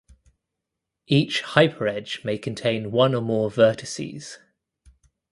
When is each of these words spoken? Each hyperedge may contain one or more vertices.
Each 1.05 1.41
hyperedge 1.43 2.25
may 2.25 2.39
contain 2.39 2.89
one 2.89 3.13
or 3.13 3.21
more 3.21 3.51
vertices. 3.51 4.39